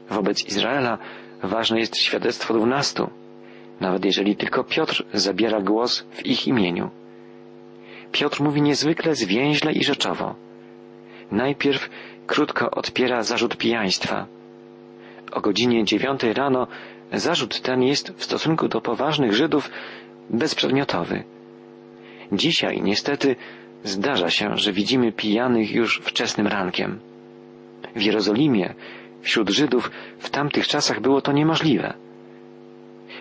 Wobec 0.09 0.45
Izraela 0.45 0.97
ważne 1.43 1.79
jest 1.79 1.97
świadectwo 1.97 2.53
dwunastu, 2.53 3.09
nawet 3.79 4.05
jeżeli 4.05 4.35
tylko 4.35 4.63
Piotr 4.63 5.03
zabiera 5.13 5.61
głos 5.61 6.05
w 6.11 6.25
ich 6.25 6.47
imieniu. 6.47 6.89
Piotr 8.11 8.41
mówi 8.41 8.61
niezwykle 8.61 9.15
zwięźle 9.15 9.73
i 9.73 9.83
rzeczowo. 9.83 10.35
Najpierw 11.31 11.89
krótko 12.27 12.71
odpiera 12.71 13.23
zarzut 13.23 13.57
pijaństwa. 13.57 14.25
O 15.31 15.41
godzinie 15.41 15.83
dziewiątej 15.83 16.33
rano 16.33 16.67
zarzut 17.13 17.61
ten 17.61 17.83
jest 17.83 18.13
w 18.17 18.23
stosunku 18.23 18.67
do 18.67 18.81
poważnych 18.81 19.33
Żydów 19.33 19.69
bezprzedmiotowy. 20.29 21.23
Dzisiaj 22.31 22.81
niestety 22.81 23.35
zdarza 23.83 24.29
się, 24.29 24.57
że 24.57 24.73
widzimy 24.73 25.11
pijanych 25.11 25.71
już 25.71 26.01
wczesnym 26.03 26.47
rankiem. 26.47 26.99
W 27.95 28.01
Jerozolimie, 28.01 28.73
wśród 29.21 29.49
Żydów, 29.49 29.91
w 30.19 30.29
tamtych 30.29 30.67
czasach 30.67 31.01
było 31.01 31.21
to 31.21 31.31
niemożliwe. 31.31 31.93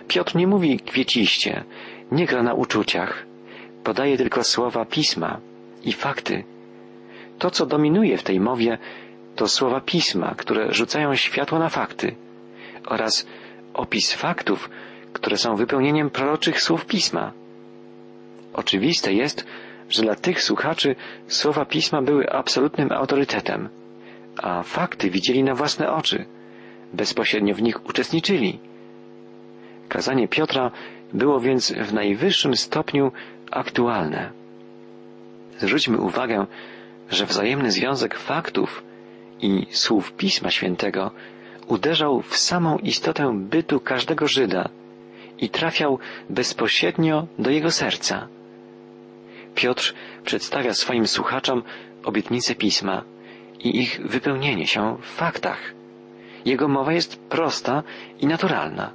Piotr 0.08 0.36
nie 0.36 0.46
mówi 0.46 0.80
kwieciście, 0.80 1.64
nie 2.12 2.26
gra 2.26 2.42
na 2.42 2.54
uczuciach, 2.54 3.26
podaje 3.84 4.16
tylko 4.16 4.44
słowa 4.44 4.84
pisma 4.84 5.40
i 5.84 5.92
fakty. 5.92 6.44
To, 7.38 7.50
co 7.50 7.66
dominuje 7.66 8.18
w 8.18 8.22
tej 8.22 8.40
mowie, 8.40 8.78
to 9.36 9.48
słowa 9.48 9.80
pisma, 9.80 10.34
które 10.34 10.75
rzucają 10.75 11.14
światło 11.14 11.58
na 11.58 11.68
fakty 11.68 12.16
oraz 12.86 13.26
opis 13.75 14.12
faktów, 14.12 14.70
które 15.16 15.37
są 15.37 15.56
wypełnieniem 15.56 16.11
proroczych 16.11 16.62
słów 16.62 16.87
pisma. 16.87 17.32
Oczywiste 18.52 19.12
jest, 19.12 19.46
że 19.88 20.02
dla 20.02 20.14
tych 20.14 20.42
słuchaczy 20.42 20.96
słowa 21.26 21.64
pisma 21.64 22.02
były 22.02 22.30
absolutnym 22.32 22.92
autorytetem, 22.92 23.68
a 24.42 24.62
fakty 24.62 25.11
widzieli 25.11 25.44
na 25.44 25.54
własne 25.54 25.92
oczy, 25.92 26.25
bezpośrednio 26.92 27.54
w 27.54 27.62
nich 27.62 27.87
uczestniczyli. 27.87 28.58
Kazanie 29.88 30.28
Piotra 30.28 30.70
było 31.12 31.40
więc 31.40 31.73
w 31.73 31.92
najwyższym 31.92 32.56
stopniu 32.56 33.12
aktualne. 33.50 34.30
Zwróćmy 35.58 36.00
uwagę, 36.00 36.46
że 37.11 37.26
wzajemny 37.26 37.70
związek 37.70 38.18
faktów 38.18 38.82
i 39.40 39.66
słów 39.70 40.12
Pisma 40.12 40.50
Świętego 40.50 41.11
uderzał 41.66 42.23
w 42.23 42.37
samą 42.37 42.78
istotę 42.78 43.32
bytu 43.35 43.80
każdego 43.80 44.28
Żyda 44.28 44.68
i 45.38 45.49
trafiał 45.49 45.99
bezpośrednio 46.31 47.26
do 47.38 47.50
jego 47.50 47.71
serca. 47.71 48.28
Piotr 49.55 49.95
przedstawia 50.25 50.75
swoim 50.75 51.07
słuchaczom 51.07 51.62
obietnice 52.05 52.55
Pisma 52.55 53.05
i 53.61 53.79
ich 53.83 54.01
wypełnienie 54.05 54.66
się 54.66 54.96
w 55.03 55.07
faktach. 55.07 55.72
Jego 56.44 56.68
mowa 56.68 56.92
jest 56.92 57.16
prosta 57.16 57.83
i 58.20 58.27
naturalna. 58.27 58.92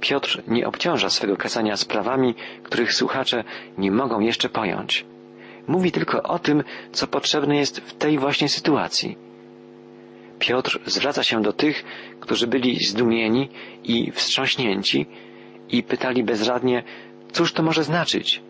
Piotr 0.00 0.42
nie 0.48 0.66
obciąża 0.66 1.10
swego 1.10 1.36
kazania 1.36 1.76
sprawami, 1.76 2.34
których 2.62 2.94
słuchacze 2.94 3.44
nie 3.78 3.90
mogą 3.90 4.20
jeszcze 4.20 4.48
pojąć. 4.48 5.04
Mówi 5.66 5.92
tylko 5.92 6.22
o 6.22 6.38
tym, 6.38 6.64
co 6.92 7.06
potrzebne 7.06 7.56
jest 7.56 7.80
w 7.80 7.94
tej 7.94 8.18
właśnie 8.18 8.48
sytuacji. 8.48 9.29
Piotr 10.40 10.80
zwraca 10.86 11.22
się 11.22 11.42
do 11.42 11.52
tych, 11.52 11.84
którzy 12.20 12.46
byli 12.46 12.84
zdumieni 12.84 13.48
i 13.84 14.10
wstrząśnięci 14.10 15.06
i 15.68 15.82
pytali 15.82 16.24
bezradnie, 16.24 16.82
cóż 17.32 17.52
to 17.52 17.62
może 17.62 17.84
znaczyć? 17.84 18.42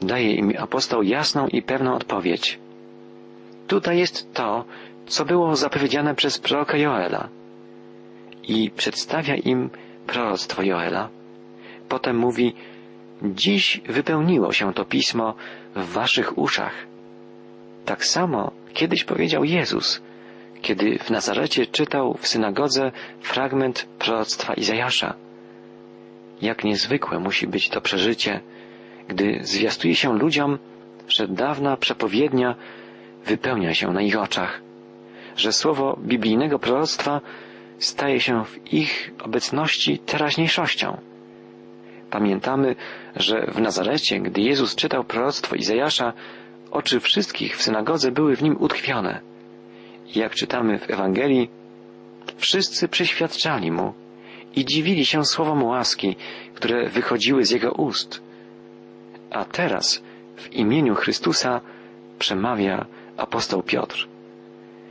Daje 0.00 0.34
im 0.34 0.52
apostoł 0.58 1.02
jasną 1.02 1.46
i 1.48 1.62
pewną 1.62 1.94
odpowiedź. 1.94 2.58
Tutaj 3.66 3.98
jest 3.98 4.34
to, 4.34 4.64
co 5.06 5.24
było 5.24 5.56
zapowiedziane 5.56 6.14
przez 6.14 6.38
proroka 6.38 6.76
Joela 6.76 7.28
i 8.48 8.70
przedstawia 8.70 9.36
im 9.36 9.70
proroctwo 10.06 10.62
Joela. 10.62 11.08
Potem 11.88 12.16
mówi, 12.16 12.54
dziś 13.22 13.80
wypełniło 13.88 14.52
się 14.52 14.74
to 14.74 14.84
pismo 14.84 15.34
w 15.76 15.92
waszych 15.92 16.38
uszach. 16.38 16.74
Tak 17.84 18.04
samo 18.04 18.52
kiedyś 18.74 19.04
powiedział 19.04 19.44
Jezus, 19.44 20.02
kiedy 20.62 20.98
w 20.98 21.10
Nazarecie 21.10 21.66
czytał 21.66 22.14
w 22.20 22.26
synagodze 22.28 22.92
fragment 23.20 23.88
proroctwa 23.98 24.54
Izajasza. 24.54 25.14
Jak 26.42 26.64
niezwykłe 26.64 27.18
musi 27.18 27.46
być 27.46 27.68
to 27.68 27.80
przeżycie, 27.80 28.40
gdy 29.08 29.38
zwiastuje 29.42 29.94
się 29.94 30.18
ludziom, 30.18 30.58
że 31.08 31.28
dawna 31.28 31.76
przepowiednia 31.76 32.54
wypełnia 33.26 33.74
się 33.74 33.92
na 33.92 34.02
ich 34.02 34.18
oczach, 34.18 34.60
że 35.36 35.52
słowo 35.52 35.98
biblijnego 36.02 36.58
proroctwa 36.58 37.20
staje 37.78 38.20
się 38.20 38.44
w 38.44 38.72
ich 38.72 39.12
obecności 39.22 39.98
teraźniejszością. 39.98 41.00
Pamiętamy, 42.10 42.76
że 43.16 43.46
w 43.46 43.60
Nazarecie, 43.60 44.20
gdy 44.20 44.40
Jezus 44.40 44.74
czytał 44.74 45.04
proroctwo 45.04 45.56
Izajasza, 45.56 46.12
oczy 46.70 47.00
wszystkich 47.00 47.56
w 47.56 47.62
synagodze 47.62 48.12
były 48.12 48.36
w 48.36 48.42
nim 48.42 48.56
utkwione. 48.60 49.29
Jak 50.14 50.34
czytamy 50.34 50.78
w 50.78 50.90
Ewangelii, 50.90 51.50
wszyscy 52.36 52.88
przyświadczali 52.88 53.72
mu 53.72 53.92
i 54.56 54.64
dziwili 54.64 55.06
się 55.06 55.24
słowom 55.24 55.62
łaski, 55.62 56.16
które 56.54 56.88
wychodziły 56.88 57.44
z 57.44 57.50
jego 57.50 57.72
ust. 57.72 58.22
A 59.30 59.44
teraz 59.44 60.02
w 60.36 60.52
imieniu 60.52 60.94
Chrystusa 60.94 61.60
przemawia 62.18 62.86
apostoł 63.16 63.62
Piotr. 63.62 64.08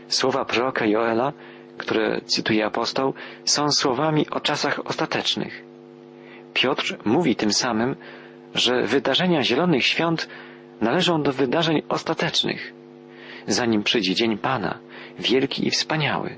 Słowa 0.08 0.46
proroka 0.46 0.86
Joela 0.86 1.34
które 1.80 2.22
cytuje 2.26 2.66
apostoł, 2.66 3.14
są 3.46 3.72
słowami 3.72 4.30
o 4.30 4.40
czasach 4.40 4.80
ostatecznych. 4.86 5.64
Piotr 6.54 6.98
mówi 7.06 7.36
tym 7.36 7.54
samym, 7.54 7.96
że 8.56 8.84
wydarzenia 8.84 9.44
Zielonych 9.44 9.86
Świąt 9.86 10.30
należą 10.82 11.24
do 11.24 11.34
wydarzeń 11.34 11.82
ostatecznych, 11.90 12.74
zanim 13.48 13.84
przyjdzie 13.84 14.16
Dzień 14.16 14.38
Pana, 14.38 14.80
wielki 15.20 15.68
i 15.68 15.72
wspaniały. 15.72 16.38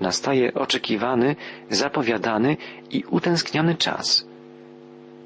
Nastaje 0.00 0.54
oczekiwany, 0.54 1.36
zapowiadany 1.70 2.56
i 2.90 3.04
utęskniony 3.10 3.74
czas. 3.74 4.26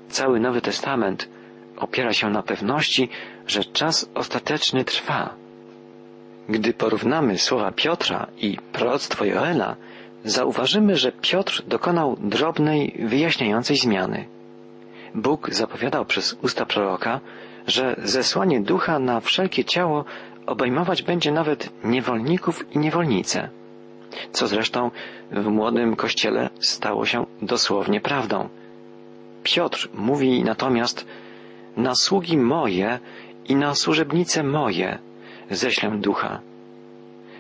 Cały 0.08 0.40
Nowy 0.40 0.60
Testament 0.60 1.28
opiera 1.76 2.12
się 2.12 2.30
na 2.30 2.42
pewności, 2.42 3.08
że 3.46 3.64
czas 3.64 4.10
ostateczny 4.14 4.84
trwa 4.84 5.42
gdy 6.48 6.72
porównamy 6.72 7.38
słowa 7.38 7.72
Piotra 7.72 8.26
i 8.38 8.58
proroctwo 8.72 9.24
Joela, 9.24 9.76
zauważymy, 10.24 10.96
że 10.96 11.12
Piotr 11.12 11.62
dokonał 11.66 12.16
drobnej, 12.20 12.94
wyjaśniającej 12.98 13.76
zmiany. 13.76 14.24
Bóg 15.14 15.50
zapowiadał 15.50 16.04
przez 16.04 16.36
usta 16.42 16.66
proroka, 16.66 17.20
że 17.66 17.96
zesłanie 18.04 18.60
ducha 18.60 18.98
na 18.98 19.20
wszelkie 19.20 19.64
ciało 19.64 20.04
obejmować 20.46 21.02
będzie 21.02 21.32
nawet 21.32 21.84
niewolników 21.84 22.74
i 22.74 22.78
niewolnice, 22.78 23.48
co 24.32 24.46
zresztą 24.46 24.90
w 25.30 25.46
młodym 25.46 25.96
kościele 25.96 26.50
stało 26.60 27.06
się 27.06 27.26
dosłownie 27.42 28.00
prawdą. 28.00 28.48
Piotr 29.42 29.88
mówi 29.94 30.44
natomiast 30.44 31.06
na 31.76 31.94
sługi 31.94 32.38
moje 32.38 32.98
i 33.48 33.56
na 33.56 33.74
służebnice 33.74 34.42
moje 34.42 34.98
ześlę 35.50 35.90
ducha. 35.90 36.40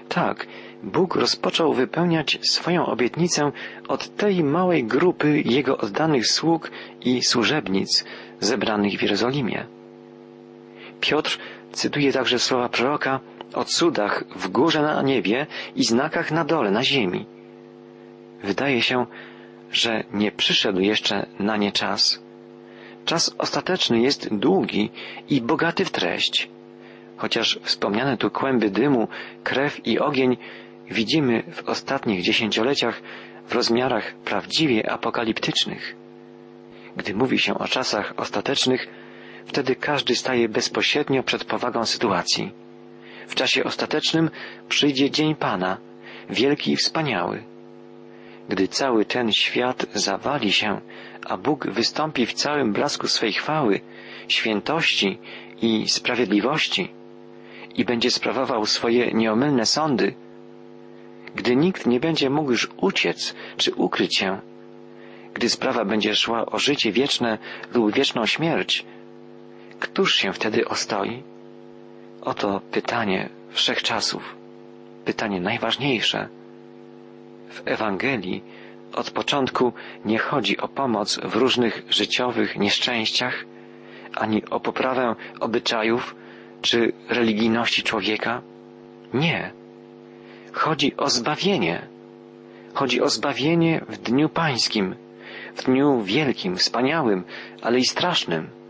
Tak, 0.08 0.46
Bóg 0.82 1.16
rozpoczął 1.16 1.72
wypełniać 1.72 2.38
swoją 2.42 2.86
obietnicę 2.86 3.52
od 3.88 4.16
tej 4.16 4.44
małej 4.44 4.84
grupy 4.84 5.42
Jego 5.44 5.78
oddanych 5.78 6.26
sług 6.26 6.70
i 7.00 7.22
służebnic 7.22 8.04
zebranych 8.40 8.98
w 8.98 9.02
Jerozolimie. 9.02 9.66
Piotr 11.00 11.38
cytuje 11.72 12.12
także 12.12 12.38
słowa 12.38 12.68
proroka 12.68 13.20
o 13.54 13.64
cudach 13.64 14.24
w 14.36 14.48
górze 14.48 14.82
na 14.82 15.02
niebie 15.02 15.46
i 15.76 15.84
znakach 15.84 16.30
na 16.30 16.44
dole 16.44 16.70
na 16.70 16.82
ziemi. 16.84 17.26
Wydaje 18.42 18.82
się, 18.82 19.06
że 19.72 20.04
nie 20.12 20.32
przyszedł 20.32 20.80
jeszcze 20.80 21.26
na 21.38 21.56
nie 21.56 21.72
czas. 21.72 22.22
Czas 23.04 23.34
ostateczny 23.38 24.00
jest 24.00 24.34
długi 24.34 24.90
i 25.28 25.40
bogaty 25.40 25.84
w 25.84 25.90
treść. 25.90 26.48
Chociaż 27.16 27.58
wspomniane 27.62 28.16
tu 28.16 28.30
kłęby 28.30 28.70
dymu, 28.70 29.08
krew 29.44 29.86
i 29.86 29.98
ogień 29.98 30.36
widzimy 30.90 31.42
w 31.52 31.68
ostatnich 31.68 32.22
dziesięcioleciach 32.22 33.02
w 33.46 33.52
rozmiarach 33.52 34.14
prawdziwie 34.24 34.90
apokaliptycznych. 34.90 35.96
Gdy 36.96 37.14
mówi 37.14 37.38
się 37.38 37.58
o 37.58 37.68
czasach 37.68 38.14
ostatecznych, 38.16 38.88
wtedy 39.46 39.76
każdy 39.76 40.16
staje 40.16 40.48
bezpośrednio 40.48 41.22
przed 41.22 41.44
powagą 41.44 41.84
sytuacji. 41.84 42.52
W 43.28 43.34
czasie 43.34 43.64
ostatecznym 43.64 44.30
przyjdzie 44.68 45.10
dzień 45.10 45.34
Pana, 45.34 45.78
wielki 46.30 46.72
i 46.72 46.76
wspaniały. 46.76 47.42
Gdy 48.48 48.68
cały 48.68 49.04
ten 49.04 49.32
świat 49.32 49.86
zawali 49.94 50.52
się, 50.52 50.80
a 51.26 51.36
Bóg 51.36 51.70
wystąpi 51.70 52.26
w 52.26 52.32
całym 52.32 52.72
blasku 52.72 53.08
swej 53.08 53.32
chwały, 53.32 53.80
świętości 54.28 55.18
i 55.62 55.88
sprawiedliwości 55.88 56.90
i 57.74 57.84
będzie 57.84 58.10
sprawował 58.10 58.66
swoje 58.66 59.12
nieomylne 59.12 59.66
sądy, 59.66 60.14
gdy 61.34 61.56
nikt 61.56 61.86
nie 61.86 62.00
będzie 62.00 62.30
mógł 62.30 62.50
już 62.50 62.68
uciec 62.76 63.34
czy 63.56 63.74
ukryć 63.74 64.18
się, 64.18 64.40
gdy 65.34 65.48
sprawa 65.48 65.84
będzie 65.84 66.14
szła 66.14 66.46
o 66.46 66.58
życie 66.58 66.92
wieczne 66.92 67.38
lub 67.74 67.94
wieczną 67.94 68.26
śmierć, 68.26 68.84
któż 69.82 70.14
się 70.14 70.32
wtedy 70.32 70.68
ostoi? 70.68 71.22
Oto 72.20 72.60
pytanie 72.70 73.28
wszechczasów, 73.50 74.36
pytanie 75.04 75.40
najważniejsze. 75.40 76.28
W 77.50 77.62
Ewangelii 77.64 78.42
od 78.94 79.10
początku 79.10 79.72
nie 80.04 80.18
chodzi 80.18 80.58
o 80.58 80.68
pomoc 80.68 81.20
w 81.24 81.36
różnych 81.36 81.82
życiowych 81.90 82.56
nieszczęściach, 82.56 83.44
ani 84.14 84.44
o 84.50 84.60
poprawę 84.60 85.14
obyczajów 85.40 86.14
czy 86.60 86.92
religijności 87.08 87.82
człowieka. 87.82 88.42
Nie. 89.14 89.52
Chodzi 90.52 90.96
o 90.96 91.10
zbawienie. 91.10 91.86
Chodzi 92.74 93.00
o 93.00 93.08
zbawienie 93.08 93.80
w 93.88 93.96
dniu 93.96 94.28
pańskim, 94.28 94.94
w 95.56 95.64
dniu 95.64 96.02
wielkim, 96.02 96.56
wspaniałym, 96.56 97.24
ale 97.62 97.78
i 97.78 97.84
strasznym. 97.84 98.61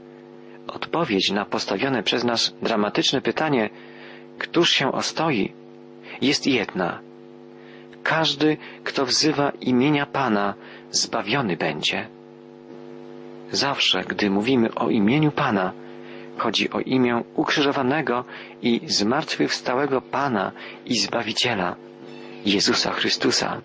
Odpowiedź 0.75 1.31
na 1.31 1.45
postawione 1.45 2.03
przez 2.03 2.25
nas 2.25 2.55
dramatyczne 2.63 3.21
pytanie, 3.21 3.71
któż 4.39 4.71
się 4.71 4.93
ostoi, 4.93 5.53
jest 6.21 6.47
jedna. 6.47 7.01
Każdy, 8.03 8.57
kto 8.85 9.07
wzywa 9.07 9.53
imienia 9.61 10.07
Pana, 10.07 10.55
zbawiony 10.91 11.57
będzie. 11.57 12.09
Zawsze, 13.51 14.05
gdy 14.09 14.31
mówimy 14.31 14.75
o 14.75 14.91
imieniu 14.91 15.33
Pana, 15.33 15.73
chodzi 16.39 16.71
o 16.71 16.81
imię 16.81 17.23
ukrzyżowanego 17.35 18.25
i 18.63 18.81
zmartwychwstałego 18.87 20.01
Pana 20.01 20.53
i 20.87 20.99
Zbawiciela, 20.99 21.77
Jezusa 22.45 22.93
Chrystusa. 22.93 23.63